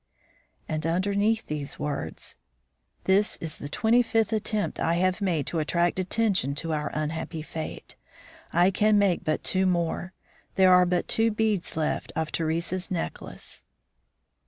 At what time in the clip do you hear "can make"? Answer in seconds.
8.71-9.23